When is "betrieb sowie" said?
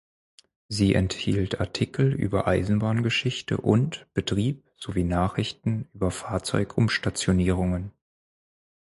4.15-5.03